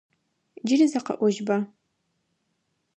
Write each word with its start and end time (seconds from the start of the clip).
Джыри 0.65 0.87
зэ 0.91 0.99
къэӏожьба? 1.05 1.57